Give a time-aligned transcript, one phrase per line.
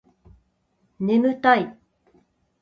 [0.99, 1.77] ねむたい